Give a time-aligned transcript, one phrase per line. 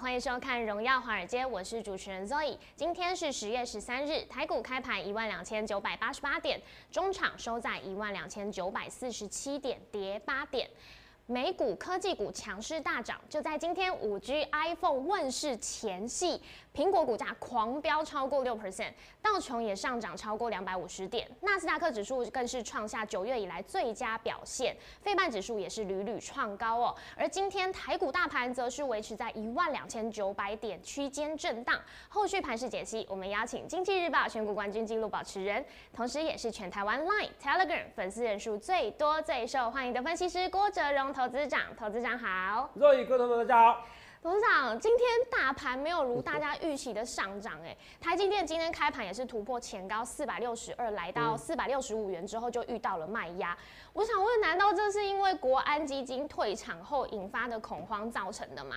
[0.00, 2.56] 欢迎收看《荣耀华尔街》，我是主持人 Zoe。
[2.74, 10.68] 今天是十月十三日，台股开盘一万两千九百八十八点，中场收在一万两千九百四十七点，跌八点。
[11.26, 16.40] 美股科技股强势大涨，就在今天五 G iPhone 问世前夕，
[16.74, 18.90] 苹果股价狂飙超过六 percent，
[19.20, 26.96] 道琼也上涨超过两百五十点，纳斯达克指数更是创下九月以来最佳表现，费曼指数也是屡屡创高哦。
[27.14, 31.78] 而今天台股大盘则是维持在一万两千九百点区间震荡。
[32.08, 41.12] 后续盘势解析，我们邀请经济日报选股冠军纪录保持人，同时也是全台湾 Line、Telegram 粉丝人数最多、最受欢迎的分析师郭哲荣。
[41.12, 43.86] 投资长，投资长好，若雨各位同学大家好。
[44.22, 53.58] 董事长，今天大盘没有如大家预期的上涨，哎，台积电今天开盘也是突破前高四百六十二，来到四百六十五元之后就遇到了卖压。
[53.92, 58.76] 我想问，难道这是因为国安基金退场后引发的恐慌造成的吗？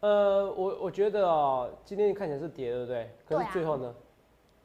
[0.00, 3.10] 呃，我我觉得哦，今天看起来是跌，对不对？
[3.26, 3.94] 可是最后呢？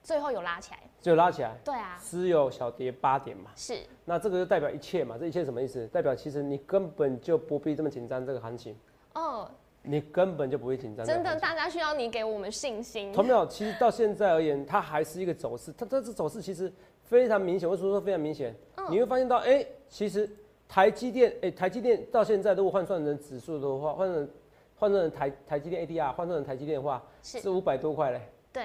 [0.03, 5.87] 最后有拉起来，只有拉起来，对啊，只有小跌八点嘛，是，那这个就代表一切嘛，这一切什么意思？
[5.87, 8.77] 代表其实你根本就不必这么紧张这个行情，
[9.13, 9.49] 哦，
[9.85, 13.13] 你根本就不会紧张，真的，大家需要你给我们信心。
[13.13, 13.45] 同没有？
[13.47, 16.71] 其实到现在而言，它还是一个走势，它这次走势其实
[17.03, 18.55] 非常明显，为什么说非常明显？
[18.89, 20.29] 你会发现到，哎，其实
[20.67, 24.29] 台积电，哎，台积电到现在如果换算成指数的话，换成
[24.75, 28.63] 换算成台台积电 ADR，换算成台积电的话，是五百多块嘞，对。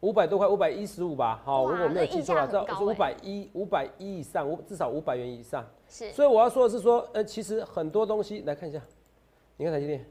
[0.00, 5.64] 五百多块，五百一十五吧，好，如果没有记错了，这是五百一，五百一以上，五至少五百元以上。
[5.86, 8.82] 是，所以我要说的是说，呃，其实很多东西来看一下，
[9.56, 10.04] 你看台积电，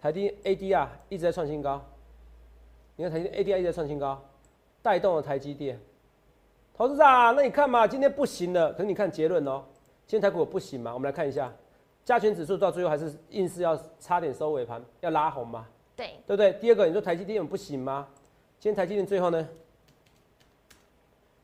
[0.00, 1.84] 台积 ADR 一直在创新高，
[2.96, 4.18] 你看台积 ADR 一直在创新高，
[4.80, 5.78] 带动了台积电。
[6.74, 9.62] 投资者，那你看嘛，今天不行了，可是你看结论哦，
[10.06, 10.94] 今天台股不行嘛？
[10.94, 11.52] 我们来看一下，
[12.02, 15.66] 加权指数到最后还是硬是要差点收尾盘，要拉红嘛？
[15.94, 16.50] 对，对不对？
[16.54, 18.08] 第二个，你说台积电不行吗？
[18.58, 19.46] 今天台积电最后呢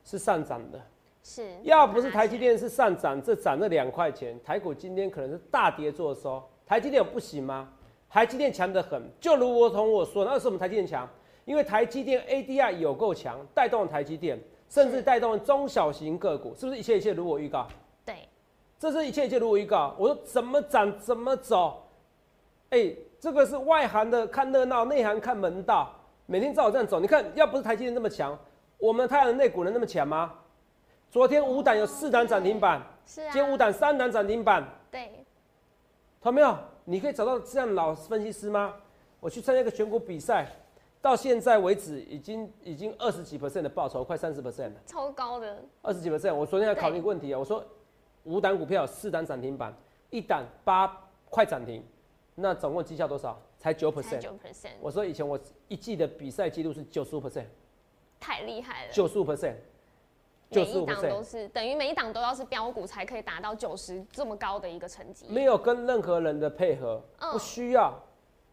[0.03, 0.81] 是上涨的，
[1.23, 6.43] 是要不是台积电是上涨，这涨了两块钱，台股今天可能是大跌做收。
[6.65, 7.71] 台积电有不行吗？
[8.09, 11.07] 台积电强得很，就如我同我说，那是我们台积电强，
[11.45, 17.67] 因为台积电 ADR 有够强，带动台积电，甚至带动中小型个股，是不是一切一切如我预告？
[18.05, 18.15] 对，
[18.79, 19.93] 这是一切一切如我预告。
[19.97, 21.83] 我说怎么涨怎么走，
[22.69, 25.93] 哎，这个是外行的看热闹，内行看门道。
[26.25, 28.37] 每天照我这样走，你看，要不是台积电那么强，
[28.77, 30.33] 我们太阳能内股能那么强吗？
[31.09, 35.09] 昨天五档有四档涨停板，是啊，今天五档三档涨停板，对，
[36.21, 36.57] 看到没有？
[36.89, 38.73] 你可以找到这样老分析师吗？
[39.19, 40.49] 我去参加一个选股比赛，
[41.01, 46.33] 到现在为止已经已经二十几 percent 的报酬，快三十 percent 了，超高的，二十几 percent。
[46.33, 47.61] 我昨天还考虑一个问题啊，我说
[48.23, 49.75] 五档股票四档涨停板，
[50.11, 50.87] 一档八
[51.29, 51.83] 快涨停，
[52.35, 53.37] 那总共绩效多少？
[53.59, 54.71] 才九 percent，九 percent。
[54.79, 55.37] 我说以前我
[55.67, 57.47] 一季的比赛记录是九十五 percent，
[58.17, 58.93] 太厉害了。
[58.93, 59.55] 九十五 percent，
[60.49, 65.25] 每一档都是等于每一档都要是标股才可以达到九十这么高的一个成绩。
[65.29, 67.93] 没有跟任何人的配合，不需要，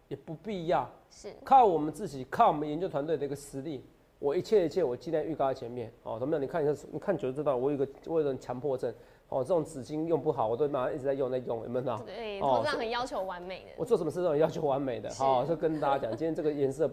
[0.08, 3.84] 也不必要，是靠我们自己，靠我们研究团队的一个实力。
[4.18, 5.92] 我一切一切，我尽量预告在前面。
[6.02, 6.42] 哦，怎么样？
[6.42, 8.92] 你看一下，你看久就知道，我有个我有种强迫症。
[9.28, 12.00] 哦，这种纸巾用不好，我都马上一直在用，在用，有没有呢？
[12.06, 13.70] 对，头上很要求完美的。
[13.76, 16.90] 我做什么事都很要求完美的，好，就跟大家讲，今天这个颜色，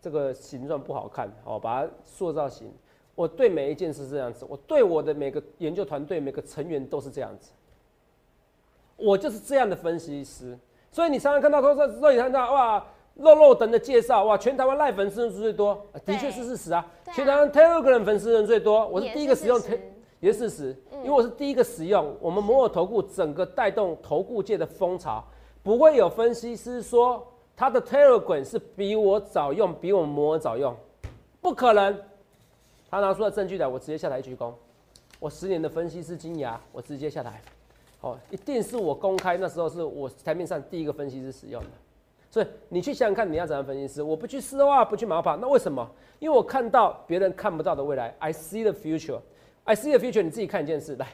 [0.00, 2.72] 这个形状不好看，哦，把它塑造型。
[3.14, 7.52] 我对每一件事这样子，我对我的每个研究团队每个成员都是这样子。
[8.96, 10.58] 我就是这样的分析师，
[10.90, 16.86] 所以你常常看到说说，你看到哇，肉肉等的介绍，哇，全台湾赖粉丝人数最多，的确是事实啊。
[17.12, 19.60] 全台湾 Telegram 粉丝人最多，我是第一个使用。
[20.20, 25.22] 也是事实，因为我是第一个使用我们摩尔投顾整个带动投顾界的风潮，
[25.62, 30.74] 不会有分析师说他的 Telegram 是比我早用，比我们摩尔早用，
[31.42, 31.94] 不可能。
[32.94, 34.54] 他拿出了证据来，我直接下台鞠躬。
[35.18, 37.42] 我十年的分析师金牙，我直接下台。
[38.00, 41.70] 哦，一定是我公开那时候是我台面上第一个分析师使用的。
[42.30, 44.00] 所以你去想想看，你要怎样分析师？
[44.00, 45.90] 我不去试的话，不去麻跑，那为什么？
[46.20, 49.18] 因为我看到别人看不到的未来，I see the future。
[49.64, 51.08] I see the future，你自己看一件事来。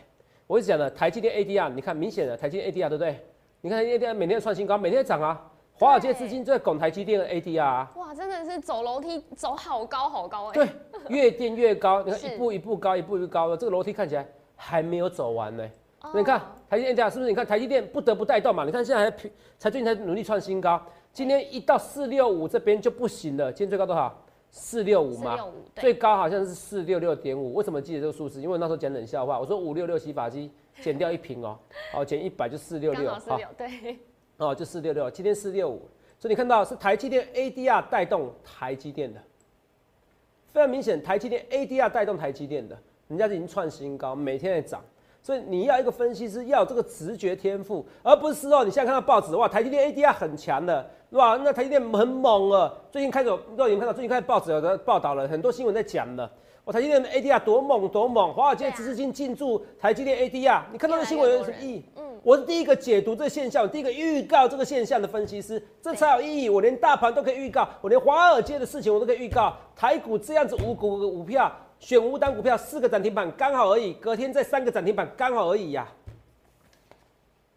[0.46, 3.18] 我一直讲的台积电 ADR，你看明显的台积电 ADR 对不对？
[3.62, 5.50] 你看 ADR 每天创新高，每天涨啊。
[5.80, 7.86] 华尔街资金在拱台积电的 ADR。
[7.96, 10.52] 哇，真的是走楼梯走好高好高哎。
[10.52, 10.68] 对，
[11.08, 12.02] 越垫越高。
[12.02, 15.66] 你看 一步一步高，一步一步高的这个楼梯看起来还没有走完呢。
[16.14, 16.38] 你看
[16.68, 17.30] 台积电 ADR 是不是？
[17.30, 18.66] 你看台积电不得不带动嘛？
[18.66, 19.10] 你看现在还
[19.58, 20.78] 才最近才努力创新高，
[21.14, 23.50] 今天一到四六五这边就不行了。
[23.50, 24.14] 今天最高多少？
[24.50, 25.38] 四六五吗？
[25.76, 27.54] 最高好像是四六六点五。
[27.54, 28.42] 为什么记得这个数字？
[28.42, 30.50] 因为那时候讲冷笑话，我说五六六洗发机
[30.82, 31.58] 减掉一瓶哦，
[31.94, 33.18] 哦减一百就四六六，好
[33.56, 33.98] 对，
[34.46, 35.10] 哦就四六六。
[35.10, 35.81] 今天四六五，
[36.19, 39.20] 所以你看到是台积电 ADR 带动台积电的，
[40.52, 42.76] 非常明显，台积电 ADR 带动台积电的，
[43.08, 44.82] 人家已经创新高，每天在涨。
[45.22, 52.75] 所以你要一个分析师要有这个直觉天赋，而不是哦，你现在看到报纸哇，台积电 ADR 很强的，哇，那台积电很猛了。
[52.90, 56.31] 最近开始，都已经看到最近看报纸有的报道了，很多新闻在讲了。
[56.70, 61.84] 我台积电的 ADR 多猛多猛，华尔街资金进驻台积电 ADR，你看到这新闻有什么意义？
[61.96, 66.49] 嗯，我是第一个解读这个现象，第一个预告这个现象的分析师，这才有意义。
[66.49, 69.52] 我连大盘都可以预告，我连华尔街的事情我都可以预告。
[69.75, 71.52] 台股这样子五股股票。
[71.81, 75.88] 选五档股票，四个涨停板刚好而已，隔天再三个涨停板刚好而已呀，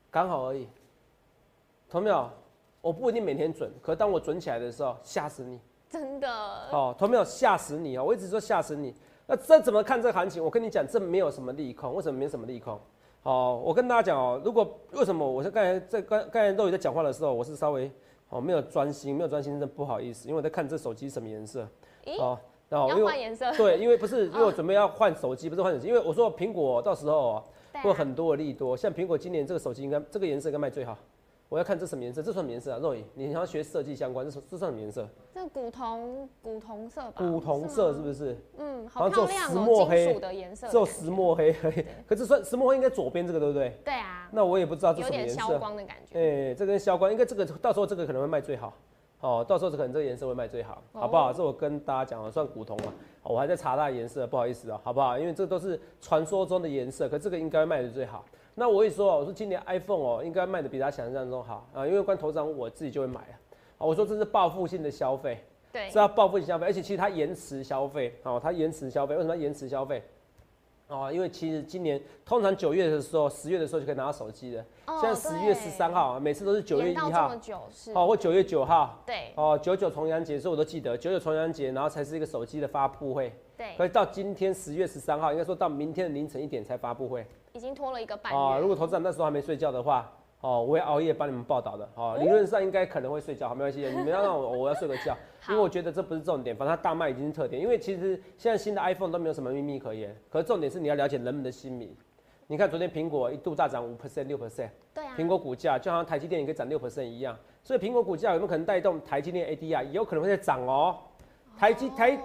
[0.10, 0.68] 刚好而已。
[1.88, 2.28] 同没有？
[2.82, 5.60] 我不一定每天准，可当我准起来的时候，吓死你！
[5.94, 6.28] 真的。
[6.72, 7.24] 哦，同没有？
[7.24, 8.04] 吓死你啊！
[8.04, 8.92] 我一直说吓死你。
[9.28, 10.44] 那这怎么看这个行情？
[10.44, 11.94] 我跟你讲，这没有什么利空。
[11.94, 12.80] 为什么没什么利空？
[13.22, 15.30] 哦，我跟大家讲哦，如果为什么？
[15.30, 17.92] 我是刚才在刚刚才肉宇在讲话的时候，我是稍微
[18.30, 21.68] 哦没有专心，没有专心，真的不好意思，因为我在看这手机什么颜色。
[22.20, 22.40] 哦。
[22.72, 23.52] 要换颜色？
[23.56, 27.44] 对，因为不是，因为我准备要换手机，不是换手机，因为我说苹果到时候
[27.84, 30.98] 会很多的利多，像苹果今年这个手机应该这个颜色应该卖最好。
[31.54, 32.20] 我要看这什么颜色？
[32.20, 32.80] 这算什么颜色啊？
[32.80, 35.08] 肉眼，你要学设计相关，这这算什么颜色？
[35.32, 37.14] 这古铜古铜色吧？
[37.16, 38.36] 古铜色是不是？
[38.58, 41.54] 嗯，好漂亮哦，金属的颜色，只有石墨黑。
[42.08, 43.70] 可是算石墨黑应该左边这个对不对？
[43.86, 44.28] 对啊。
[44.32, 45.36] 那我也不知道这什么颜色。
[45.42, 46.18] 有点消光的感觉。
[46.20, 48.74] 哎，这跟消光，应该这个到时候这个可能会卖最好。
[49.20, 51.32] 哦，到时候可能这个颜色会卖最好，好不好？
[51.32, 52.92] 这我跟大家讲了，算古铜嘛。
[53.22, 55.20] 我还在查它的颜色，不好意思啊，好不好？
[55.20, 58.26] 因为这都是传说中的颜色，可这个应该卖的最好。
[58.56, 63.86] 那我一说，我说今年 iPhone 哦，应该卖的比他想象中好啊，因为关头涨，我自己就会买啊。
[63.86, 70.04] 我说这是报复性的消费，对，是要报复性消费，而且其实它延迟消费，哦，它延迟消费，为什么要延迟消费？
[70.90, 74.64] 哦，因为其实今年通常九月的时候、十月的时候就可以拿到手机了。
[75.02, 77.34] 现在十月十三号，每次都是九月一号，
[77.96, 79.02] 哦，或九月九号。
[79.06, 79.32] 对。
[79.36, 83.34] 哦，九九重阳节，所以我都记得九九重阳节，然后才是一个手机的发布会。
[83.58, 83.70] 对。
[83.78, 87.26] 可以到今天十月十三号，应该说到明天的凌晨一点才发布会。
[87.54, 88.38] 已经拖了一个半月。
[88.38, 90.12] 啊，如果投资人那时候还没睡觉的话。
[90.42, 91.88] 哦，我会熬夜帮你们报道的。
[91.96, 95.16] 哦，理论上应该可能会睡觉，好，没关系，你们要让我， 我要睡个觉，
[95.48, 97.62] 因为我觉得这不是重点，反正它大卖已经是特点。
[97.62, 101.96] 因为其实现在新的 iPhone 都没有什么秘密可言，可是重点是你要了解人们的心理。
[102.48, 109.86] 你看昨天苹果一度大涨五 percent 六 percent，对啊，苹果股价就好像台积电也可以涨六 percent 一样，所以苹果股价有没有可能带动台积电 ADR？
[109.86, 110.98] 也有可能会在涨哦。
[111.58, 112.20] 台积台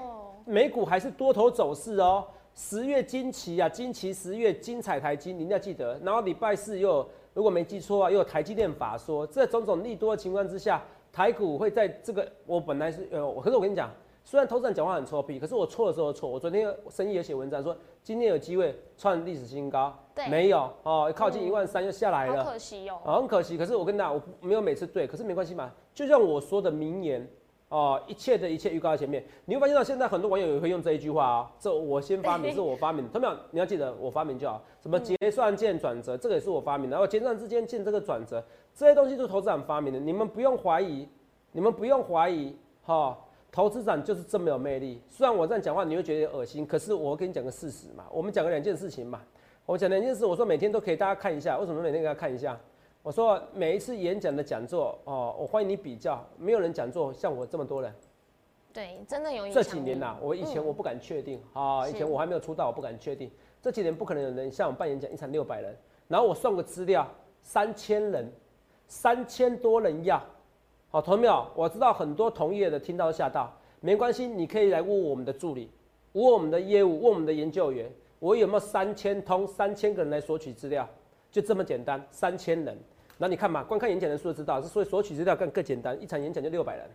[0.45, 2.27] 美股还是多头走势哦。
[2.59, 5.97] 十月惊奇啊，惊奇十月精彩台积，你一定要记得。
[6.03, 7.09] 然后礼拜四又。
[7.35, 10.83] 如果没记错啊，又有台积电法说，这种种利多的情况之下，
[11.13, 13.89] 台股会在这个我本来是呃，可是我跟你讲，
[14.25, 16.29] 虽然投资人讲话很臭屁，可是我错的时候错。
[16.29, 19.97] 我昨天深夜有写文章说，今天有机会创历史新高，
[20.29, 23.57] 没有哦，靠近一万三又下来了，好可惜哟，很可惜。
[23.57, 27.25] 可是我跟你讲，我没有每次对，可是没关系嘛，就像我说的名言。
[27.69, 33.11] 哦，一切的一切预告在前面，你会发现到现在很多网友也会用这一句话啊，这我先发明，是我发明的。
[33.11, 33.37] 同没有？
[33.51, 34.63] 你要记得我发明就好。
[34.81, 36.95] 什么结算见转折，这个也是我发明的。
[36.95, 38.43] 然后结算之间见这个转折，
[38.75, 41.07] 这些东西都是投资人发明的，你们不用怀疑，
[41.53, 43.19] 你们不用怀疑，哈，
[43.53, 45.03] 投资长就是这么有魅力。
[45.11, 49.21] 虽然我这样讲话你会觉得恶心，可是我跟你讲个事实嘛，我们讲个两件事情嘛。
[49.67, 52.59] 我讲两件事，我说每天都可以大家看一下，为什么每天给大家看一下？
[53.09, 57.91] 我说每一次演讲的讲座哦，我欢迎你比较，没有人讲座像我这么多人。
[58.71, 59.51] 对，真的有。
[59.51, 63.31] 这几年呐，我以前我不敢确定啊，以前我还没有出道，我不敢确定。
[63.63, 65.75] 这几年不可能有人像我办演讲一场六百人，
[66.07, 67.09] 然后我算个资料，
[67.43, 68.31] 三千人，
[68.87, 70.23] 三千多人要。
[70.91, 71.47] 好，同没有？
[71.55, 73.51] 我知道很多同业的听到吓到，
[73.81, 75.71] 没关系，你可以来问我们的助理，
[76.13, 80.87] 问我们的业务，问我们的研究员，我有没有三千通，三千个人来索取资料。
[81.31, 82.77] 就这么简单，三千人，
[83.21, 86.89] 那你看嘛，光看演讲人数就知道，所以索取资料更更简单，一场演讲就六百人，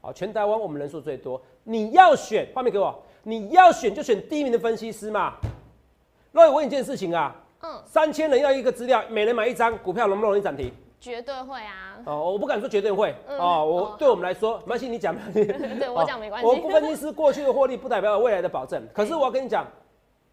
[0.00, 5.34] 好，全台湾我们人数最多，你要选画面给我，你要选就选第一名的分析师嘛。
[6.30, 10.72] 那我问你一件事情啊，嗯，三千人要一个资料，每人买一张股票，容不容易涨停？
[11.00, 11.98] 绝对会啊。
[12.06, 16.46] 哦，我不敢说绝对会，哦，我对我们来说，没关系，你讲， 对我讲没关系。
[16.48, 19.66] 我分析师过去的获利不代表未来的保证，可是我要跟你讲，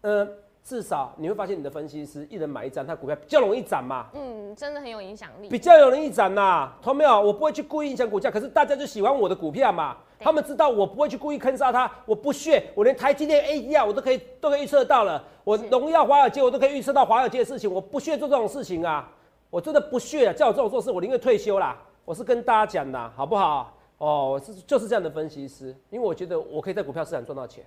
[0.02, 0.28] 嗯。
[0.64, 4.06] 至少你会发现，你的分析师一人买一张，他股票比较容易涨嘛。
[4.14, 5.48] 嗯，真的很有影响力。
[5.48, 7.20] 比较有人一涨呐，同没有？
[7.20, 9.96] 我不会去故意影响股价，可是大家就喜欢我的股票嘛。
[10.20, 15.22] 他们知道我不会去故意坑杀他，我不屑，我连台积电 A D R，我都可以都可以预测到了。
[15.42, 19.10] 我荣耀华尔街，我都可以预测到华尔街的事情，我不屑做这种事情啊。
[19.50, 21.76] 我真的不屑啊，叫我这种做事，我宁愿退休啦。
[22.04, 23.76] 我是跟大家讲的，好不好？
[23.98, 27.64] 哦，我是就是这样的分析师，因为我觉得我可以在股票市场赚到钱。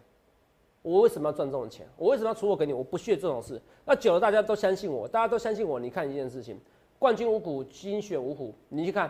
[0.85, 1.83] 我为什么要赚这种钱？
[1.97, 2.71] 我为什么要出货给你？
[2.71, 3.59] 我不屑这种事。
[3.83, 5.79] 那久了，大家都相信我，大家都相信我。
[5.79, 6.61] 你看一件事情，
[6.99, 9.09] 冠军五股精选五虎，你去看，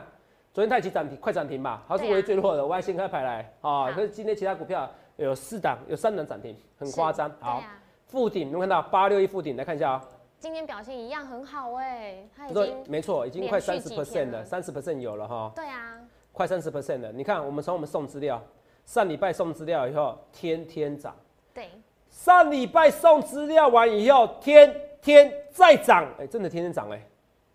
[0.54, 3.92] 昨天太极涨停，快涨停吧，它是唯一最弱的，我还先开牌来啊。
[3.92, 7.30] 可是今天其他股票有四档，有三档涨停，很夸张。
[7.42, 16.00] 好，对啊，附顶，你们看到八六一附顶，来看一下啊、今天表现一样很好哎，它已对经，没错，已经快三十 percent 了了，三十 percent 有了哈，对啊，
[16.32, 17.12] 快三十 percent 了。
[17.12, 18.42] 你看，我们从我们送资料，
[18.86, 21.14] 上礼拜送资料以后，天天涨。
[21.56, 21.72] 对，
[22.12, 27.02] 上礼拜送资料完以后，天天再涨，哎、真的天天涨哎。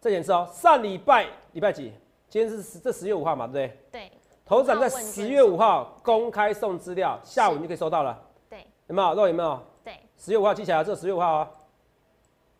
[0.00, 1.92] 这件事哦，上礼拜礼拜几？
[2.30, 4.00] 今天是十这十月五号嘛，对不对？
[4.08, 4.12] 对，
[4.46, 9.14] 头长在十月五号公开送资料，下午你就可以收到了，对，有没有？
[9.14, 9.62] 肉有没有？
[9.84, 11.50] 对，十月五号记起来，这十月五号啊，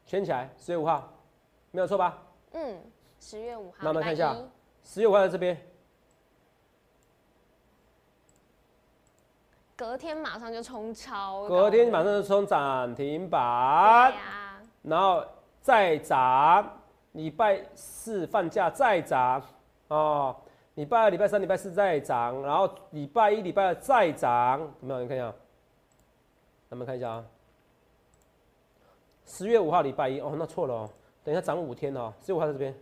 [0.04, 1.10] 圈起来，十月五号，
[1.70, 2.18] 没有错吧？
[2.52, 2.78] 嗯，
[3.18, 4.36] 十月五号，那我们看一下
[4.84, 5.56] 十月五号在这边，
[9.80, 15.24] 隔天马上就冲超，隔天马上就冲涨停板，呀，然后
[15.62, 16.70] 再涨，
[17.12, 19.42] 礼拜四放假再涨
[19.88, 20.36] 哦，
[20.74, 25.00] 礼拜二、礼拜三、礼拜四再涨，然后礼拜一、礼拜二再涨，有没有？
[25.00, 25.32] 你看一下，
[26.68, 27.24] 咱们看一下啊，
[29.24, 30.90] 十月五号礼拜一哦，那错了哦，
[31.24, 32.74] 等一下涨五天哦，十五号在这边，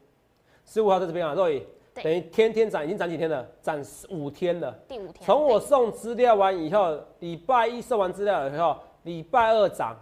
[0.64, 1.68] 十五号在这边啊，肉宇，对
[2.02, 3.46] 等于天天涨，已经涨几天了？
[3.62, 4.72] 涨五天了。
[4.88, 9.96] 第五天，从我送资料完以后，礼拜一送完资料以后，礼拜二涨，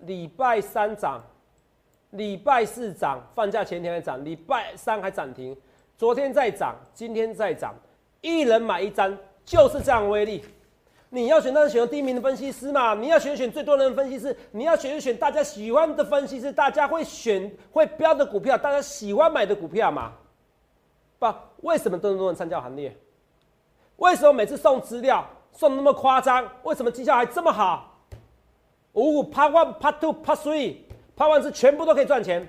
[0.00, 1.22] 礼拜三涨，
[2.10, 5.56] 礼拜四涨，放假前天还涨，礼拜三还涨停，
[5.96, 7.74] 昨天再涨，今天再涨，
[8.20, 10.44] 一人买一张，就是这样威力。
[11.12, 12.94] 你要选，当然选第一名的分析师嘛。
[12.94, 20.12] 你要选选最多人的分析师，你要选选大家喜欢的分析师，大家会选会标的股票，大家喜欢买的股票嘛。
[21.20, 22.96] 不，为什么都多人参加行列？
[23.96, 26.50] 为什么每次送资料送那么夸张？
[26.62, 27.98] 为什么绩效还这么好？
[28.94, 32.48] 五五 Part One、Part Two、Part Three，Part One 是全部都可以赚钱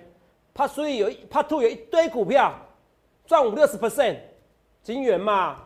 [0.56, 2.54] ，Part Three 有一 Part Two 有一堆股票
[3.28, 4.18] 赚五六十 percent，
[4.82, 5.58] 金元嘛，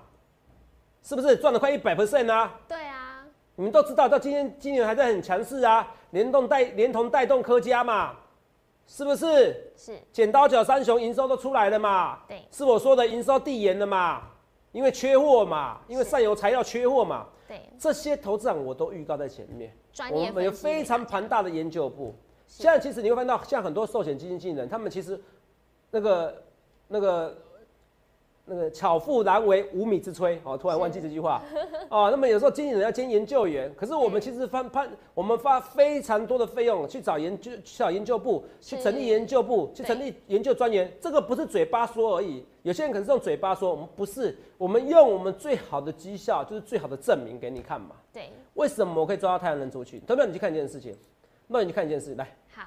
[1.03, 2.59] 是不是赚了快一百 percent 啊？
[2.67, 3.23] 对啊，
[3.55, 8.15] 你们都知道，到今天今年还在很强势啊，联动带连同带动科家嘛，
[8.87, 9.71] 是不是？
[9.75, 12.19] 是，剪刀脚三雄营收都出来了嘛？
[12.27, 14.23] 对是我说的营收递延了嘛？
[14.71, 19.75] 因为缺货嘛，因为上游材料缺货嘛，对，这些投资人我都预告在前面。
[20.11, 22.13] 我们有非常庞大的研究部。
[22.47, 25.19] 现在其实你会看到，像很多寿险基金经理人，他们其实
[25.89, 26.43] 那个
[26.87, 27.37] 那个
[28.47, 31.41] 那个巧妇难为无米之炊哦，突然忘记这句话
[31.89, 32.09] 哦。
[32.11, 40.91] 那么有时候经理人要兼研究员，可是我们其实翻判我们花非常多的费用去找研究去找研究部，去成立研究部，去成立研究专员。
[41.01, 47.95] 这个不是嘴巴说而已，有些人可能是用嘴巴说，我们不是，我们用我们最好的绩效，就是最好的证明给你看嘛。
[48.13, 49.99] 对，为什么我可以抓到太阳能族群？
[50.01, 50.27] 对不对？
[50.27, 50.95] 你去看一件事情，
[51.47, 52.61] 那你去看一件事，来，好，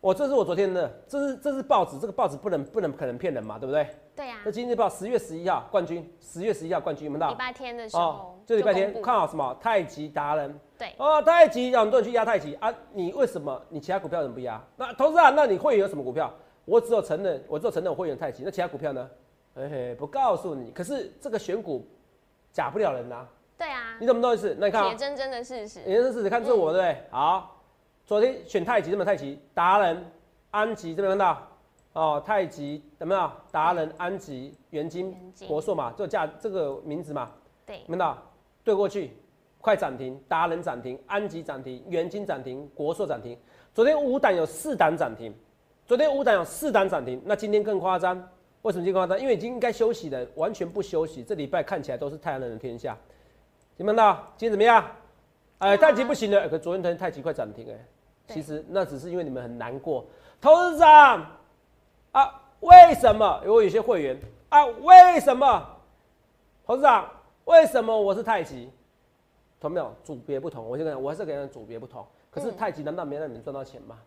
[0.00, 3.84] 我这是我昨天的，这是这是报纸，这个报纸不能不能可能骗人嘛，对不对？
[4.14, 7.30] 对呀那，今日报十月十一号冠军，十月十一号冠军，有没有到？
[7.30, 9.56] 礼拜天的时候，就礼拜天看好什么？
[9.60, 14.62] 太极达人对，哦，太极让很多人去压太极啊，你为什么你其他股票怎么不压？
[14.76, 16.32] 那投资啊，那你会员有什么股票？
[16.64, 19.08] 我只有承认，我只有承认我会员太极，那其他股票呢？
[19.54, 20.70] 嘿嘿，不告诉你。
[20.72, 21.86] 可是这个选股
[22.52, 23.26] 假不了人呐、
[23.56, 24.54] 对啊你，怎么懂意思？
[24.58, 27.02] 那你看、啊铁，真真的事实，铁铮铮事实看，这是我对不对？
[27.10, 27.62] 好，
[28.04, 30.04] 昨天选太极，这边太极达人
[30.50, 31.48] 安吉这边看到
[31.92, 33.30] 哦，太极有没有？
[33.50, 35.14] 达人安吉元金
[35.46, 37.30] 国硕嘛，这个价这个名字嘛，
[37.66, 38.18] 对有，没有看到？
[38.64, 39.10] 对过去，
[39.60, 43.36] 快涨停，达人涨停，安吉涨停，元金涨停，国硕涨停。
[43.74, 45.34] 昨天五档有四档涨停，
[45.86, 48.16] 昨天五档有四档涨停，那今天更夸张。
[48.62, 49.20] 为什么今天更夸张？
[49.20, 51.22] 因为已经应该休息的，完全不休息。
[51.22, 52.96] 这礼拜看起来都是太阳能的天下。
[53.76, 54.32] 有没有看到？
[54.36, 54.84] 今天怎么样？
[55.58, 56.40] 哎、哇太极不行了。
[56.40, 57.86] 哎可昨天太极快涨停哎、
[58.26, 60.06] 对其实那只是因为你们很难过。
[60.40, 61.26] 投资长
[62.12, 63.42] 啊，为什么？
[63.44, 65.66] 我有些会员啊，为什么？
[66.66, 67.10] 董事长，
[67.44, 68.70] 为什么我是太极？
[69.60, 69.94] 同没有？
[70.02, 72.06] 组别不同，我就跟你讲，我还是跟人组别不同。
[72.30, 73.98] 可是嗯太极难道没让你们赚到钱吗？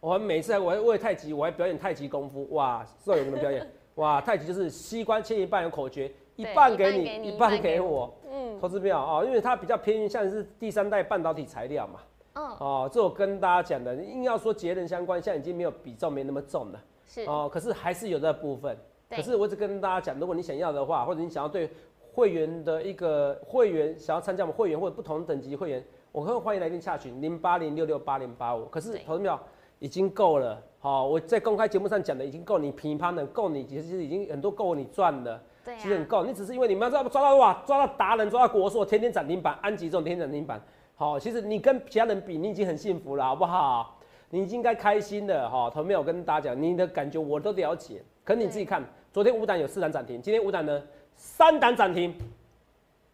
[0.00, 8.12] 我还每次还我还为太极，我还表演太极功夫，哇，是有什么表演， 哇，太极就是膝关切一半有口诀，一半给你，一半给我。
[8.30, 12.00] 嗯投资票啊、哦，因为它比较偏向是第三代半导体材料嘛，
[12.36, 18.76] 嗯，哦，这我跟大家讲的，硬要说节能相关，现在已经没有比重没那么重了，是，哦，可是还是有这部分。
[19.08, 21.70] 可是我只跟大家讲，如果你想要的话，或者你想要对
[22.12, 28.66] 会员的一个会员想要参加我们会员或者不同等级会员，我会欢迎来电洽询零八零六六八零八五。
[28.66, 29.40] 可是对投资票
[29.78, 35.40] 已经够了，好、我在公开节目上讲的已经够你平盘的，够你其实已经很多够你赚的。
[35.64, 40.60] 对啊，其实很够，你只是因为你们要抓到哇，抓到达人，抓到国硕，天天涨停板，安吉这种天天涨停板，
[40.98, 43.98] 好，其实你跟其他人比，你已经很幸福了，好不好？
[44.30, 45.68] 你已经该开心了哈。
[45.68, 50.82] 头面我跟大家讲，你的感觉我都了解，可你自己看，昨天五档有四档涨停，今天五档呢
[51.14, 52.14] 三档涨停，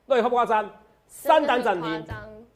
[0.06, 0.70] 对，夸不夸张？
[1.08, 2.04] 三档涨停。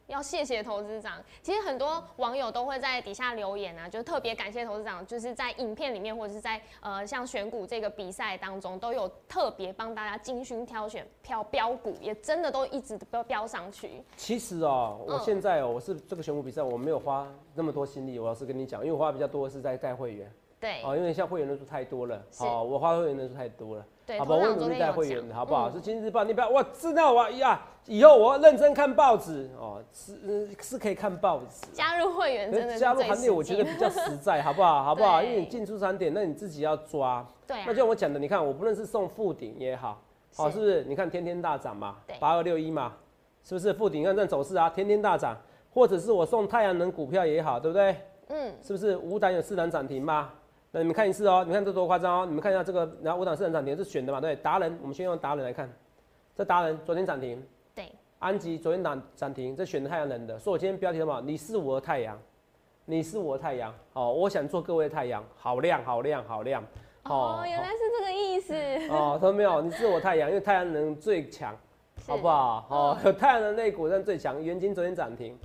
[0.07, 14.01] 要谢谢投资长，其实很多网友都会在底下留言啊，就特别感谢投资长，就是在影片里面或者是在呃像选股这个比赛当中，都有特别帮大家精心挑选挑标股，也真的都一直都标上去。
[14.15, 20.31] 其实哦，我现在哦，我是这个选股比赛，我没有花那么多心力，我要是跟你讲，因为我花比较多的是在带会员。
[20.57, 20.81] 对。
[20.83, 23.85] 哦，因为像会员人数太多了，好，我花会员人数太多了。
[24.07, 24.39] 对，好不好？
[24.39, 25.69] 我努力带会员，好不好？
[25.69, 31.67] 是《今日报》，你不要，我知道我呀，以后我要认真看报纸哦，是是可以看报纸。
[31.73, 34.81] 加入会员真的加入行列，我觉得比较实在，好不好？
[34.85, 35.21] 好不好？
[35.21, 37.27] 因为你进出三点，那你自己要抓。
[37.45, 37.57] 对。
[37.65, 40.01] 那就像我讲的，你看，我不论是送附顶也好，
[40.37, 40.85] 好是不是？
[40.85, 42.93] 你看天天大涨嘛，八二六一嘛，
[43.43, 43.73] 是不是？
[43.73, 45.37] 附顶看这走势啊，天天大涨，
[45.73, 47.93] 或者是我送太阳能股票也好，对不对？
[48.29, 48.53] 嗯。
[48.63, 50.29] 是不是五档有四档涨停嘛？
[50.77, 52.25] 那你们看一次哦，你们看这多夸张哦！
[52.27, 54.21] 你们看一下这个，然后五档市场涨停是选的嘛？
[54.21, 55.67] 对，达人，我们先用达人来看，
[56.35, 57.43] 这达人昨天涨停，
[57.73, 61.19] 对，安吉昨天涨涨停，这选的太阳能的，说我今天标题什么？
[61.21, 62.15] 你是我的太阳，
[62.85, 66.63] 你是我的太阳，哦，我想做各位的太阳，好亮，好亮，好亮，
[67.05, 68.53] 哦，原来是这个意思，
[68.93, 69.59] 哦，看到没有？
[69.63, 71.57] 你是我太阳，因为太阳能最强，
[72.05, 72.67] 好不好？
[72.69, 75.35] 哦，有 太阳能类股，但最强，元金昨天涨停，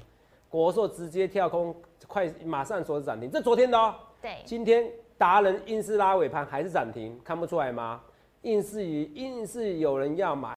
[0.51, 1.75] 国硕直接跳空，
[2.07, 4.93] 快马上锁止涨停，这昨天的哦，对，今天。
[5.23, 8.01] 达人硬是拉尾盘还是涨停，看不出来吗？
[8.43, 10.53] 硬是与硬是有人要买，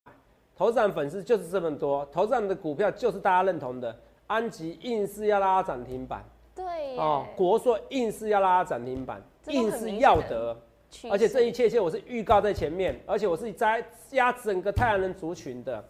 [0.56, 3.96] 头涨粉丝就是这么多，头涨的股票就是大家认同的。
[4.26, 10.60] 安吉硬是要拉涨停板，对哦，国硕硬是要拉涨停板，硬是要得，
[11.08, 15.84] 而且这一切切我是预告在前面，而且我是在压整个太阳能族群的。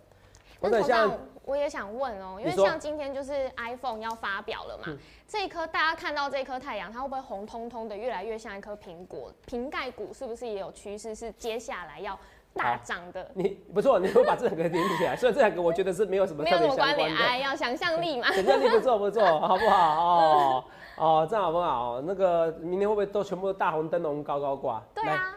[0.60, 1.10] 我等下。
[1.46, 9.32] 我也想问哦，因为像今天就是 iPhone 要发表了嘛，这一颗大家看到这颗太阳，它会不会红彤彤的，越来越像一颗苹果？
[9.46, 12.18] 瓶盖股是不是也有趋势，是接下来要
[12.52, 13.30] 大涨的？
[13.32, 20.04] 你不错，你会把这两个连起来，所以这两个我觉得是没有什么没有什么关联，哎，要想象力嘛， 想象力不错不错，好不好？
[20.04, 20.64] 哦
[20.96, 22.00] 哦，这样好不好？
[22.00, 24.82] 那个明天会不会都全部大红灯笼高高挂？
[24.92, 25.32] 对啊。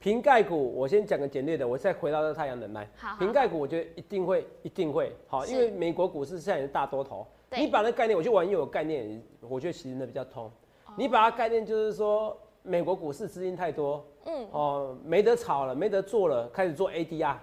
[0.00, 2.88] 瓶盖股，我先讲个简略的，我再回到这太阳能来。
[2.96, 7.26] 好，瓶盖股我觉得一定会，一定会好，因为美国股市现在是大多头。
[7.50, 10.50] 你把那概念，我就玩又有概念，我觉得其实那比较通。
[10.96, 17.34] 你把它概念就是说，美国股市资金太多，嗯，哦，没得炒了，没得做了，开始做 ADR。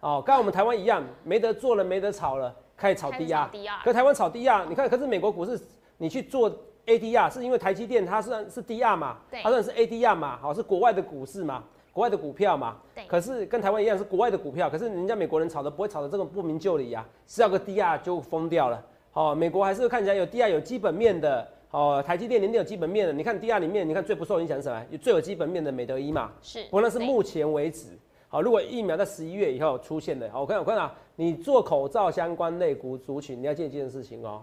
[0.00, 3.48] 哦，跟我们台湾一样，没得做了，没得炒了，开始炒 DR。
[3.84, 5.60] 可台湾炒 DR，你看，可是美国股市
[5.98, 6.50] 你去做
[6.86, 11.62] ADR，是因为台积电它是是 DR 嘛，它算是 ADR 嘛，好，是国外的股市嘛。
[11.92, 12.76] 国外的股票嘛，
[13.06, 18.84] 可是跟台湾一样是国外的股票，可是人家美国人炒的不会炒的这种不明就里呀，是要个低压就疯掉了。
[19.12, 21.46] 哦，美国还是看起来有低压有基本面的。
[21.70, 24.86] 哦，台积电年年有基本面的，你看低压里面，你看最不受影响是什么？
[24.90, 26.30] 有最有基本面的美德一嘛。
[26.42, 27.98] 是，不过那是目前为止。
[28.28, 34.42] 好，如果疫苗在十一月以后出现的，好，我看我看啊，你做口罩相关类股族群，你要记得一件事情哦，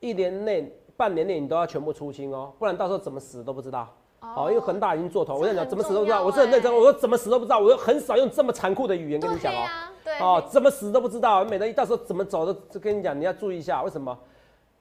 [0.00, 3.94] 一年内、半年内你都要全部出清哦，不然到时候怎么死都不知道。
[4.20, 6.22] 好，因为恒大已经做头，我跟你讲，怎么死都不知道。
[6.22, 9.66] 我是很认真，我说怎么死都不知道，我很少用这么残酷的语言跟你讲哦。
[10.04, 14.16] 对哦，怎么死都不知道，美德一到时候怎么走都跟你讲，你要注意一下，为什么？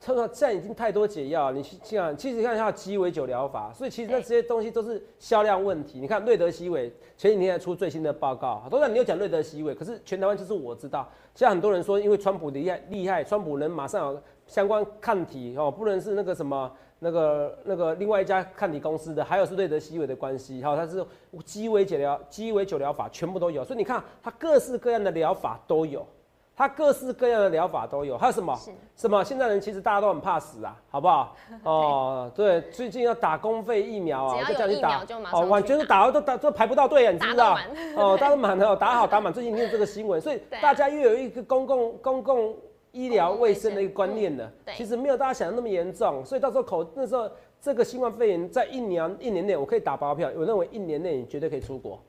[0.02, 6.00] 他说现在已经太多解药，你去看，其实看一下鸡尾酒疗法，所以其实那这些东西都是销量问题。
[6.00, 16.72] 你看瑞德西韦前几天还出最新的报告，都然你有讲瑞德西韦，可是全台湾就是我知道，现在很多人说因为川普厉害厉害，川普能马上有相关抗体哦，不能是那个什么。
[17.02, 21.06] 那个那个另外一家看你公司的，还有是瑞德西韦的关系，哈，它是
[21.46, 26.06] 鸡尾解疗鸡尾酒疗法全部都有，所以你看它各式各样的疗法都有，
[26.58, 28.54] 它各式各样的疗法都有，还有什么？
[28.98, 29.24] 什么？
[29.24, 31.34] 现在人其实大家都很怕死啊，好不好？
[31.64, 37.58] 哦，对，最近要打公费疫苗啊，我就叫你打，哦，完全是打了都打都排不到队啊，你知不知道？
[37.96, 42.54] 哦，打满了，打好打满，最近听这个新闻，所以大家又有一个公共公共。
[42.92, 47.30] 医疗卫生的一个观念的，其实没有大家想的那么严重，所以到时候口那时候
[47.62, 52.02] 这个新冠肺炎在一年一年内，我可以打包票，我认为一年内你绝对可以出国，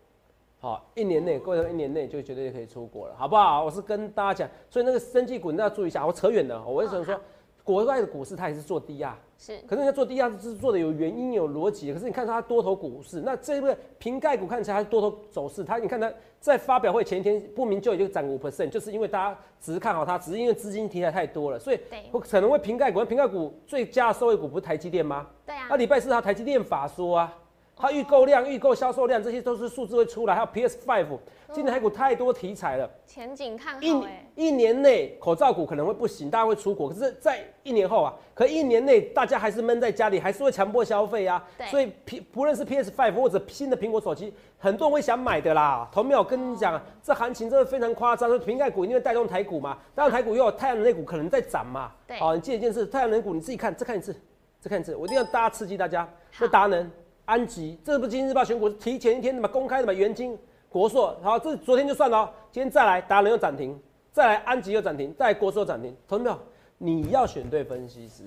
[0.58, 3.64] 好，一年内各位一年内就绝对可以出国了，好不好？
[3.64, 7.20] 我是跟大家讲，所以那个生技股你要注意一下，我扯远了，我为什么说
[7.62, 9.16] 国外的股市它也是做低压？
[9.42, 21.80] 是，可是人家做低压是做的有原因有逻辑，可是你看它多头股市，那这个瓶盖股看起来还是多头走势，它你看它在发表会前一天不明就已经涨五 percent，就是因为大家只是看好它，只是因为资金题材太多了，所以
[22.20, 25.26] 可能会瓶盖股，瓶盖股最佳收益股不是台积电吗？
[25.46, 27.34] 对啊，那礼拜四它台积电法说啊，
[27.80, 31.18] 它预购量、预购销售量这些都是数字会出来，还有 PS Five，
[31.50, 32.88] 今年台股太多题材了。
[33.06, 41.66] 前景看一好哎，一年内口罩股可能会不行，大家会出国，可是，在一年后啊，可一年内大家还是闷在家里，还是会强迫消费啊对。
[41.68, 41.90] 所以
[42.30, 45.88] 不论是 PS Five 或者新的苹果手机，很多人会想买的啦。
[45.90, 51.90] 同没有跟你讲啊，这行情真的非常夸张，瓶盖股一定会带动台股嘛，带动台股又有太阳能类股可能在涨嘛。
[52.06, 54.14] 对好，你记得一件事，太阳能股你自己看，再看一次，
[54.60, 56.06] 再看一次，我一定要大家刺激大家。
[56.38, 56.88] 这达能、
[57.30, 60.36] 安吉，这不是今日报选股提前一天的嘛，公开的嘛，元金、
[60.68, 66.36] 国硕，好，这昨天就算了，今天再来达能又涨停，再来安吉又涨停，再来国硕又涨停，同志们，
[66.78, 68.24] 你要选对分析师，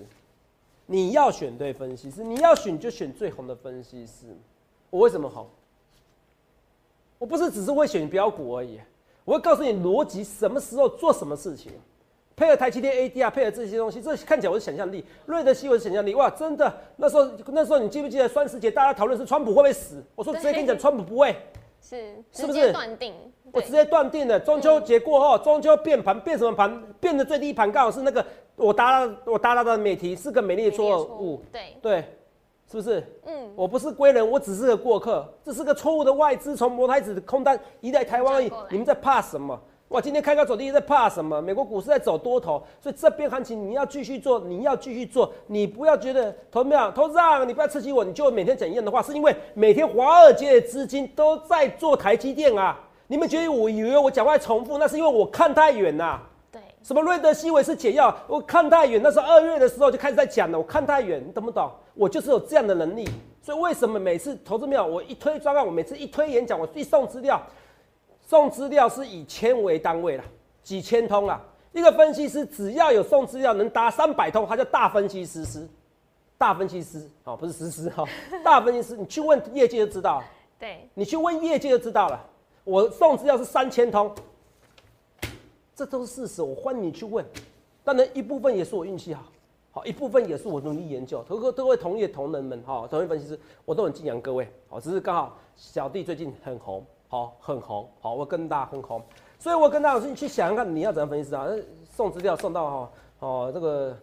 [0.86, 4.28] 你要选对分析师，你要选就选最红的分析师。
[4.90, 5.46] 我为什么红？
[7.18, 8.80] 我不是只是会选标股而已，
[9.26, 11.74] 我会告诉你逻辑，什么时候做什么事情。
[12.36, 15.06] 配合台积电 ADR，配合这些东西，这看起来我是想象力。
[15.26, 20.04] 瑞德西我是想象力，哇，真的，那时候那时候你记不记得双十节大家讨论是川普会不会死？
[20.16, 21.36] 我说直接跟你讲，川普不会，
[21.80, 23.14] 是是不直接是断定？
[23.52, 24.40] 我直接断定了。
[24.40, 26.82] 中秋节过后，中秋变盘变什么盘？
[27.00, 32.04] 变的最低盘刚好是那个我达到我达到的美题是个美丽的错误，对，对，
[32.72, 33.04] 是不是？
[33.26, 38.52] 嗯，我不是归人，我只是个过客，这是个错误的外资从摩台子的空单移来台湾而已。
[38.72, 39.62] 你们在怕什么？
[39.94, 41.40] 哇，今天开高走低在怕什么？
[41.40, 52.76] 美国股市在走多头，所以这边行情你要继续做，你要继续做，你不要觉得投没有投让，你不要刺激我，你就每天讲一样的话，是因为每天华尔街的资金都在做台积电啊。
[53.06, 56.20] 你们觉得我以为我讲话重复，那是因为我看太远呐、
[56.52, 58.18] 对，什么瑞德西韦是解药？
[58.26, 60.58] 我看太远，那时候二月的时候就开始在讲了。
[60.58, 61.70] 我看太远，你懂不懂？
[61.94, 63.08] 我就是有这样的能力，
[63.44, 67.40] 所以为什么每次投资庙我一推专案，我每次一推演讲，我一送资料，
[68.34, 70.24] 送资料是以千为单位啦，
[70.64, 71.40] 几千通啦。
[71.72, 75.68] 一个分析师只要有送资料能达三百通，他叫大分析师师，
[76.36, 78.04] 大分析师哦，不是师师哈，
[78.44, 80.26] 大分析师，你去问业界就知道了。
[80.58, 82.20] 对，你去问业界就知道了。
[82.64, 84.12] 我送资料是三千通，
[85.76, 87.24] 这都是事实，我欢迎你去问。
[87.84, 89.26] 当然，一部分也是我运气好，
[89.70, 91.24] 好一部分也是我努力研究。
[91.30, 94.52] 各各各位同业同仁们，哈，同业分析师，我都很敬仰各位。
[94.70, 99.00] 好，只是刚好小弟最近很红，好很红，好我跟大家很红，
[99.38, 101.46] 所以我跟大家说，你去想想看，你要怎样分析师啊？
[101.92, 103.96] 送资料送到哈，哦这个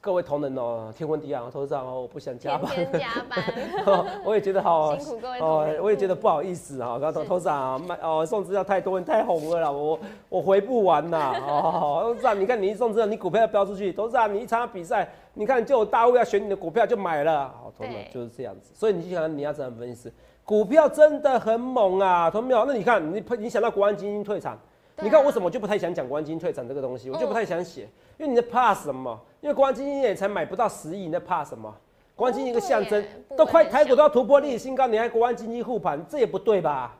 [0.00, 2.74] 各位同仁哦，天昏地暗，头上哦，我不想加班。
[2.74, 3.44] 天加班，
[3.84, 9.98] 哦我也觉得好辛苦各位同仁我也觉得不好意思啊，刚头头长啊，卖哦送资料太多，你太红了啦，我
[10.30, 11.34] 我回不完呐。
[11.46, 18.72] 哦，头长，你看你一送资料，你股票要飙出去，头长你一参加比赛，你看就有大户要选你的股票就买了，好，同对学就是这样子。
[18.74, 20.10] 所以你就想你要怎样分析？
[20.44, 22.64] 股票真的很猛啊，同没有？
[22.66, 24.52] 那你看你你想到国安基金退场。
[24.52, 24.60] 啊
[25.02, 27.82] 你看为什么我就不太想讲国安基金退场这个东西，我就不太想写，
[28.16, 29.18] 因为你在怕什么？
[29.40, 31.74] 因为国安基金也才买不到十亿，你在怕什么？
[32.14, 33.04] 国安基金一个象征
[33.36, 36.96] 都快台股都要突破历史新高，你还国安基金护盘，这也不对吧？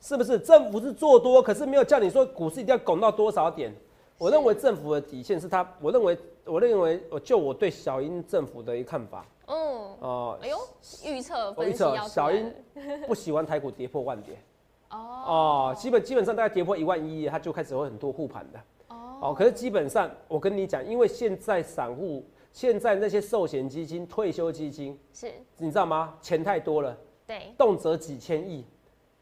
[0.00, 0.38] 是不是？
[0.38, 3.70] 政府是做多，可是没有叫你说股市一定要拱到多少点。
[4.18, 9.56] 我认为政府的底线是他，我认为，我认为，我就我对小英政府的一个看法嗯，
[10.00, 10.56] 哦、哎呦，
[11.04, 12.52] 预测我预测小英
[13.06, 14.38] 不喜欢台股跌破万点
[14.90, 18.60] 哦哦，基本基本上大概跌破一万一，他就开始会很多护盘的。
[18.88, 26.14] 哦，哦，可是基本上我跟你讲，因为现在散户，现在那些寿险基金、退休基金，是你知道吗？
[26.22, 28.64] 钱太多了，对，动辄几千亿，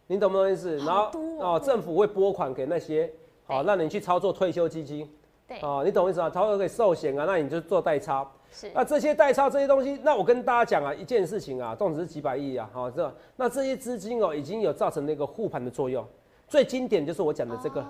[0.07, 0.77] 你懂不懂意思？
[0.79, 3.13] 然后多哦，政府会拨款给那些
[3.47, 5.09] 好、对让你去操作退休基金，
[5.47, 6.31] 对，哦，你懂意思吗？
[6.31, 8.31] 操作给寿险啊，那你就做代操。
[8.51, 16.07] 是那这些代操这些东西，那我跟大家讲啊，一件事情啊，动辄是几百亿啊，好、这那这些资金哦，已经有造成那个护盘的作用。
[16.47, 17.85] 最经典就是我讲的这个。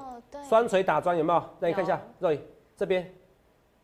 [0.49, 1.43] 双锤打桩有没有？
[1.61, 2.31] 那你看一下，肉
[2.77, 3.09] 这边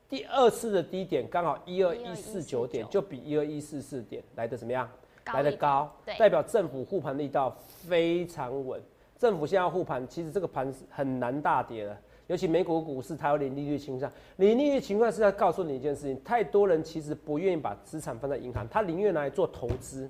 [0.09, 4.89] 第二次的低点刚好一二一四九点，就比一二一四四点来的怎么样？
[5.33, 7.57] 来的高，代表政府护盘力道
[7.89, 8.83] 非常稳。
[9.21, 11.95] 政府现在要护盘，其实这个盘是很难大跌的。
[12.27, 20.09] 尤其美股股市，它有零利率倾向，零利率倾向是在告诉你一件事情：太多人其实不愿意把资产放在银行，他宁愿拿来做投资。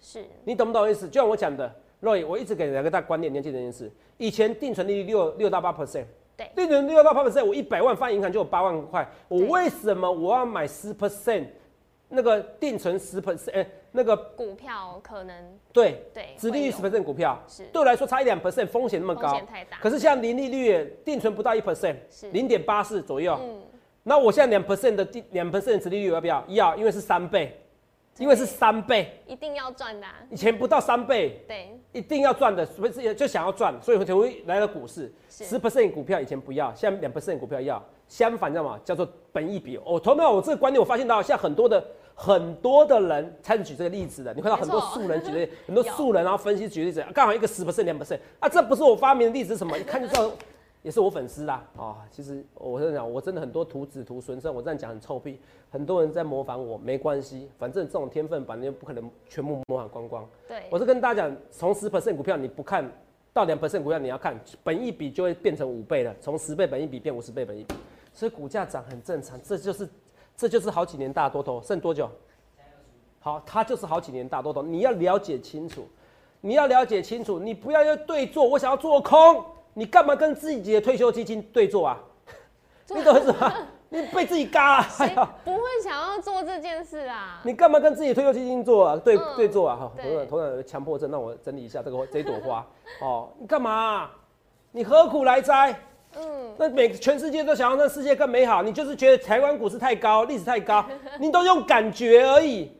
[0.00, 1.08] 是你懂不懂意思？
[1.08, 6.04] 就像我讲的，Roy，我一直给两个大观念，你要记得一件事：以前定存利率六六到八 percent，
[6.36, 11.46] 对定存六到八 percent，我一百万放银行就有八万块，我对为什么我要买十 percent？
[12.14, 17.64] 那个定存十 percent，哎，那个股票可能对，对殖利率十 percent 股票，是。
[17.72, 22.30] 对我来说差一两 percent，风险那么高风险，太大，可是像零利率定存不到一 percent，是。
[22.30, 23.62] 零点八四左右，嗯。
[24.02, 26.44] 那我现在两 percent 的定两 percent 的殖利率要不要？
[26.48, 27.61] 要，因为是三倍，
[28.18, 35.12] 因为是三倍，一定要赚的啊，以前不到三倍，对，一定要赚的，所以就想要赚，所以才会来到股市。
[35.30, 37.82] 十 percent 股票以前不要，现在两 percent 股票要。
[38.08, 38.78] 相反，知道吗？
[38.84, 39.78] 叫做本益比。
[39.78, 41.82] 哦，同样，我这个观念我发现到，现在很多的
[42.14, 49.78] 很多的人开始举这个例子的，你看到很多素人举的， 很多素人然后分析举例子，刚好一个十 percent 两 percent 啊，这不是我发明的例子是什么？
[49.78, 50.30] 一看就知道。
[50.82, 55.38] 也是我粉丝啦，啊、其实我跟你讲，我真的很多徒子徒孙，虽然我这样讲很臭屁，
[55.70, 60.28] 很多人在模仿我，没关系，反正这种天分，反正不可能全部模仿光光。
[60.48, 62.90] 对，我是跟大家讲，从十 percent 股票你不看
[63.32, 67.74] 到两 percent 股票你要看，本一比就会变成五倍了，从十倍本一比变五十倍本一比，
[68.12, 69.88] 所以股价涨很正常，这就是
[70.36, 72.10] 这就是好几年大多头，剩多久？
[73.20, 75.86] 好，它就是好几年大多头，你要了解清楚，
[76.40, 81.98] 你要了解清楚，你不要要对做，我想要做空，你干嘛跟自己的退休基金对坐啊？
[82.88, 83.52] 你懂我意思吗？
[83.88, 85.14] 你被自己嘎、啊，哎！
[85.44, 87.40] 不会想要做这件事啊？
[87.44, 88.96] 你干嘛跟自己退休基金做啊？
[88.96, 89.76] 对、嗯对做啊！
[89.76, 92.66] 哈，对头长头长有强迫症，让我整理一下这个这一朵花。
[93.02, 94.10] 哦，你干嘛啊、
[94.70, 95.78] 你何苦来哉？
[96.16, 100.84] 嗯，那每全世界都想要让世界更美好，你就是觉得台湾股市太高，历史太高，
[101.20, 102.72] 你都用感觉而已。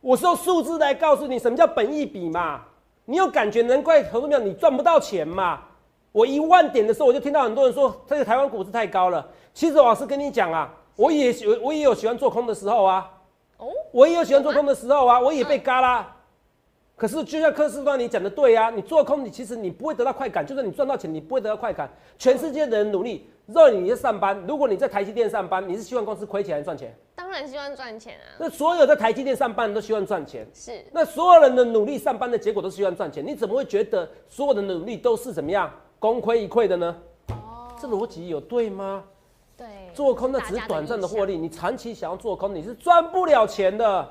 [0.00, 2.62] 我是用数字来告诉你什么叫本益比嘛。
[3.04, 5.60] 你有感觉，难怪投资票你赚不到钱嘛。
[6.12, 9.26] 我一万点的时候，我就听到很多人说这个台湾股市太高了。
[9.54, 13.10] 其实我老师跟你讲啊，我也喜我也有喜欢做空的时候啊。
[13.56, 16.16] 哦，我也有喜欢做空的时候啊，我也被嘎啦。
[16.96, 21.90] 可是就像科斯端你讲的对啊，你做空你其实你不会得到快感，就算你赚到钱，你不会得到快感。
[22.18, 26.94] 全世界的人努力，让你在上班，如果你在台积电上班，你是希望公司亏钱还是赚钱？
[27.14, 30.46] 当然希望赚钱啊，那所有在台积电上班都希望赚钱。
[30.54, 35.72] 是那所有人的努力上班的结果都是希望赚钱，你怎么会觉得所有的努力都是怎么样
[36.02, 36.96] 功亏一篑的呢？
[37.28, 39.04] 哦，这逻辑有对吗？
[39.56, 44.08] 对，做空那只是短暂的获利，你长期想要做空，你是赚不了钱的。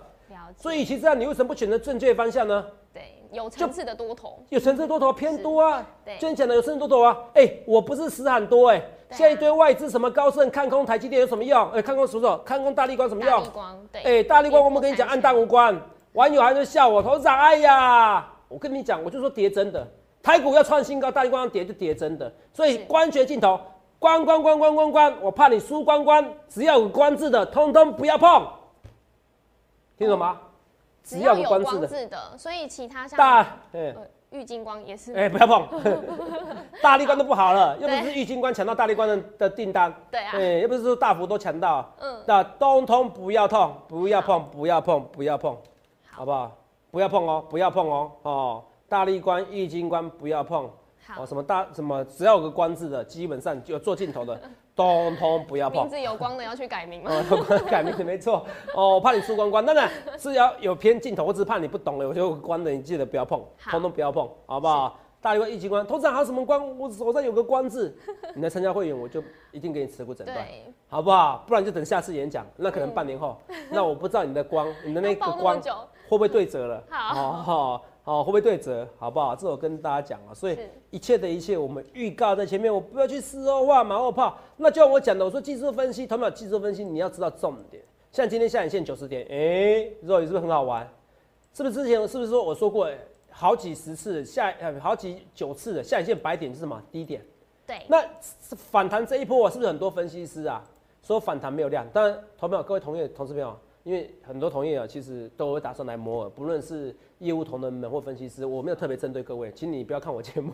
[0.56, 2.66] 所以其实啊，你为什么不选择正确方向呢？
[2.94, 11.70] 对有层次的多头，有层次多头偏多啊，对今天讲的有层次多头啊，哎、我不是死很多哎、现在一堆外资什么高盛看空台积电有什么用？
[11.72, 12.38] 哎、看空什么？
[12.46, 13.50] 看空大力光什么用大力？
[13.50, 15.78] 光，对，哎、大力光我们跟你讲暗淡无关，
[16.14, 19.86] 网友还在笑我头长，哎呀，我跟你讲，我就说跌真的，
[20.24, 22.86] 台股要创新高，大力光要跌就跌真的，所以是。
[22.86, 23.60] 关学镜头，
[24.00, 28.48] 关关关关关关，我怕你输关关，只要有关字的，通通不要碰，
[29.98, 30.40] 听懂吗？
[31.04, 33.40] 只要有有关字的，所所以其他像大
[33.74, 33.94] 哎。
[33.96, 33.96] 呃
[34.32, 35.68] 玉金光也是，哎、不要碰，
[36.82, 40.32] 大力光都不好了，又不是玉金光抢到大力光的的订单，对啊。
[40.38, 45.58] 哎、又不是说大幅都抢到，嗯，那通通不要碰，不要碰，不要碰，不要碰，
[46.10, 46.50] 好不好？
[46.92, 50.70] 不要碰哦，不要碰哦，哦，大力关、易经关不要碰，
[51.08, 54.38] 好哦，，什么大什么只要有个关字的，基本上就有做镜头的，
[54.76, 55.90] 通通不要碰名。
[55.90, 57.10] 字有光的要去改名吗？
[57.10, 58.46] 哦，改名字没错。
[58.76, 65.00] 哦，我怕你输光光，当然 是要有偏镜头，我只是怕你不懂了，我就关的，你记得不要碰，通通不要碰，好不好？
[65.22, 66.78] 大力关、易经关，头上还有什么关？
[66.78, 67.98] 我手上有个关字，
[68.36, 70.46] 你来参加会员，我就一定给你持股诊断，
[70.90, 71.46] 好不好？
[71.48, 73.38] 不然就等下次演讲，那可能半年后，
[73.70, 76.84] 那我不知道你的光，你的那个光会不会对折了？
[76.90, 78.88] 好好好好，会不会对折？
[78.98, 79.36] 好不好？
[79.36, 80.58] 这我跟大家讲啊，所以
[80.90, 84.38] 一切的一切，我们预告在前面，我不要去事后话、马后炮。
[84.58, 87.84] 那就像我讲的，我说技术分析，头秒技术分析，你要知道重点。
[88.12, 90.88] 像今天下影线九十点，哎、肉眼是不是很好玩？
[91.54, 92.90] 是不是之前是不是说我说过
[93.30, 97.22] 好几十次下呃好几九次的下影线白点是什么低点？
[97.68, 98.04] 对，那
[98.56, 100.64] 反弹这一波，是不是很多分析师啊
[101.04, 101.88] 说反弹没有量？
[101.94, 110.52] 当然，投票各位同业同事朋友，因为很多同业啊，其实都会打算来摩尔，不论是业务同仁们或分析师，我没有特别针对各位，请你不要看我节目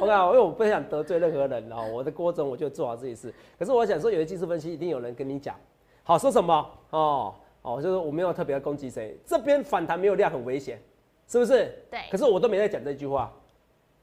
[0.00, 3.32] ，OK 啊，因 为我不想得罪任何人啊，我的锅中我就做好自己事。
[3.56, 5.54] 可是我想说，有些技术分析一定有人跟你讲，
[6.02, 10.82] 好说什么哦哦，就是我没有特别要攻击谁，这边反弹没有量很危险，
[11.28, 11.72] 是不是？
[11.90, 13.32] 对可是我都没在讲这句话，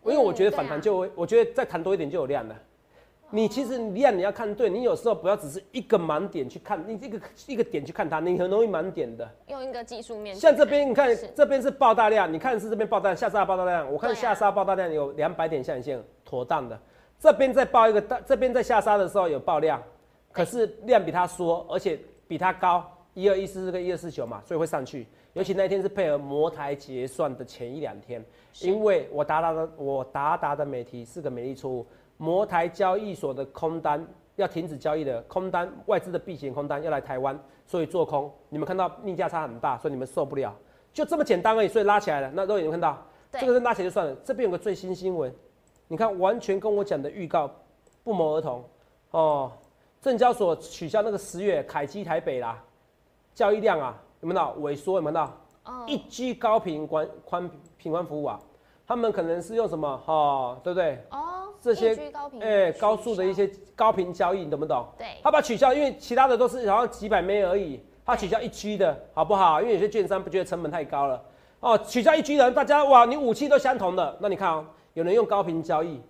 [0.06, 2.56] 因为我觉得反弹就会，我觉得再弹多一点就有量了。
[3.34, 9.28] 你其实量你要看对，你有时候不要只是一个盲点去看，你一个一个点去看它，你很容易盲点的。
[9.48, 16.78] 用一个技术面像这边你看是，这边是爆大量，你看是这边爆大量，下杀爆大量，我看下杀爆大量有两百点下影线，妥当的。
[17.20, 19.82] 这边在爆一个大，这边在下杀的时候有爆量，
[20.32, 25.08] 可是量比它缩，而且比它高，一二一四四跟一二四九嘛，所以会上去。
[25.34, 28.22] 尤其那一天是配合摩台结算的前一两天，
[28.60, 31.88] 因为我达达的我达达的美题是个美丽错误，
[32.22, 38.32] 摩台交易所的空单要停止交易的空单，外资的避险空单要来台湾，所以做空。
[38.48, 40.56] 你们看到逆价差很大，所以你们受不了，
[40.94, 42.32] 就这么简单而已，所以拉起来了。
[42.36, 42.96] 那肉眼有看到，
[43.32, 44.16] 对这个是拉起来就算了。
[44.24, 45.34] 这边有个最新新闻，
[45.88, 47.50] 你看完全跟我讲的预告
[48.04, 48.64] 不谋而同
[49.10, 49.52] 哦。
[50.00, 52.64] 证交所取消那个十月凯基台北啦，
[53.34, 54.98] 交易量啊有没有到萎缩？
[54.98, 55.24] 有没有到？
[55.64, 58.40] 哦一 G 高频宽宽频宽服务啊，
[58.92, 61.02] 他们可能是用什么哈、哦，对不对？
[61.12, 61.92] 哦，这些
[62.42, 64.86] 哎、取高速的一些高频交易，你懂不懂？
[64.98, 69.62] 对他把取消，因为其他的都是好像几百枚而已，他取消一 G 的好不好？
[69.62, 71.24] 因为有些券商不觉得成本太高了
[71.62, 76.02] 哦，取消一 G 的，大家哇，你武器都相同的，那你看哦，有人用高频交易，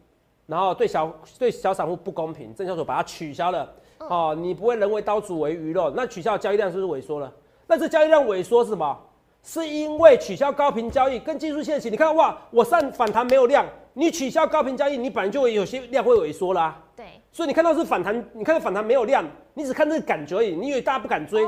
[0.48, 7.32] 然后对小对小散户不公平，证交所把它取消了哦，你不会人为刀俎为鱼肉，那取消交易量是不是萎缩了？
[7.68, 9.00] 那这交易量萎缩是什么？
[9.44, 16.80] 是因为取消高频交易跟技术线型，你看哇，我上反弹没有量，你取消高频交易，你本来就会有些量会萎缩啦。
[16.96, 19.26] 对，所以你看到是反弹，你看到反弹没有量，
[19.56, 21.44] 你只看这个感觉而已，你以为大家不敢追？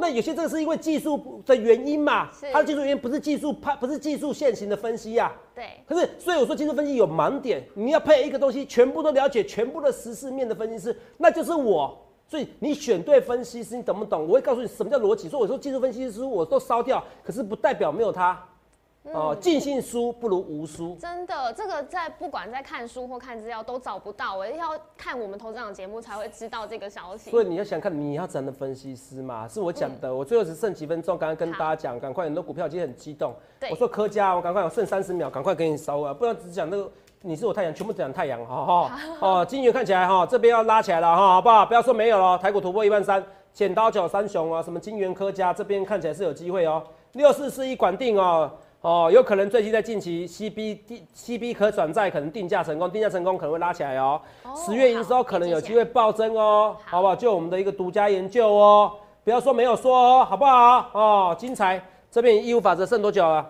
[0.00, 2.30] 那有些这个是因为技术的原因嘛？
[2.52, 5.32] 它的技术原因不是技术判，不是技术线型的分析呀。
[5.54, 5.64] 对。
[5.84, 11.98] 可是，所以我说技术分析有盲点，你要配一个东西，全部都了解，全部的实事面的分析师，那就是我。
[12.32, 14.26] 所以你选对分析师，你懂不懂？
[14.26, 15.28] 我会告诉你什么叫逻辑。
[15.28, 18.42] 所以我说技术分析师我都烧掉，可是不代表没有他。
[19.12, 20.96] 哦，尽信书不如无书。
[20.98, 27.30] 真的，这个在不管在看书或看资料都找不到，我要看我们投资长节目才会知道这个消息。
[27.30, 29.46] 所以你要想看你要怎样的分析师嘛？
[29.46, 30.14] 是我讲的。
[30.14, 33.34] 我最后只剩几分钟，刚刚跟大家讲，赶快很多股票今天很激动。
[33.68, 36.14] 我说科家，我赶快，我剩三十秒，赶快给你收啊！
[36.14, 36.90] 不然只讲那个。
[37.24, 41.64] 你是我太阳，全部讲太阳，哈哈哦，金元看起来哈，这边要拉起来了哈，好不好？
[41.64, 46.82] 不要说没有了，台股突破一万三，剪刀脚三雄啊，什么金元科家这边看起来是有机会哦，
[47.12, 54.20] 六四四一管定哦，哦，有可能最近在近期 C B D C B 可转债可能定价成功，定价成功可能会拉起来哦，
[54.56, 57.14] 十月营收可能有机会暴增哦，好不好？
[57.14, 58.90] 就我们的一个独家研究哦，
[59.22, 60.90] 不要说没有说哦，好不好？
[60.92, 61.80] 哦，精彩，
[62.10, 63.48] 这边义务法则剩多久了？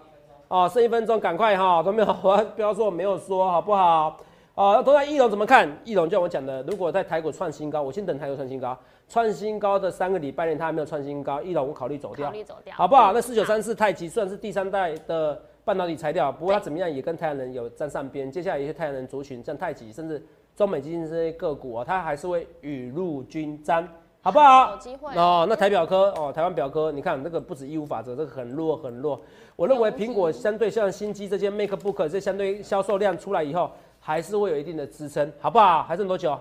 [0.53, 4.19] 哦，剩一分钟，赶快哈， 都没有，我不要说我没有说，好不好？
[4.55, 5.67] 哦，都在易龙怎么看？
[5.83, 8.77] 易龙就像我讲的，如果在台股创新高，我先等台股创新高，
[9.09, 13.15] 创新高的三个礼拜内它还没有创新高，易龙我考虑走掉，考虑走掉，好不好？
[13.15, 18.31] 那四九三四太极算是第三代的半导体材料，不过它怎么样也跟太阳能有沾上边。
[18.31, 20.23] 接下来一些太阳能族群，像太极，甚至
[20.55, 23.89] 中美基金这些个股啊，它还是会雨露均沾。
[24.23, 24.71] 好不好？
[24.71, 25.45] 有机会哦。
[25.49, 29.21] 那台表科哦，台湾表科，你看那个不止义务法则，这个很弱很弱。
[29.57, 35.83] 我认为苹果相对像新机这些 MacBook 这相对销售量出来以后，还是会有一定的支撑，好不好？
[35.83, 36.39] 还剩多久？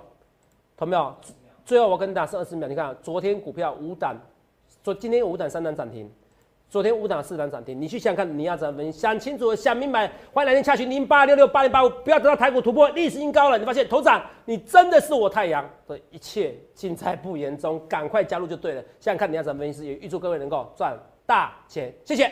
[0.77, 1.13] 同没有？
[1.65, 2.67] 最后我跟你打是二十秒。
[2.67, 4.15] 你看昨天股票五档，
[4.83, 6.09] 昨今天五档三档涨停。
[6.71, 8.97] 昨天五档四档涨停，你去想看，你要怎么分析？
[8.97, 18.81] 想清楚、想明白，欢迎来电洽询零八六六八零八五，不要等到台股突破历史新高了，你发现头涨，你真的是我太阳的一切尽在不言中，赶快加入就对了。
[19.01, 22.31] 想看你要怎么分析，也预祝各位能够赚大钱，谢谢。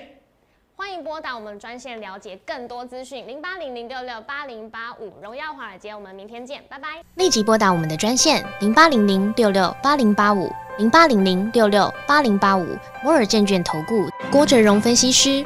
[0.80, 7.04] 欢迎拨打我们专线了解更多资讯，零八零零六六八零八五，荣耀华尔街，我们明天见，拜拜。
[7.16, 10.50] 立即拨打我们的专线零八零零六六八零八五。
[10.78, 12.66] 零八零零六六八零八五
[13.04, 15.46] 摩尔证券投顾郭哲荣分析师，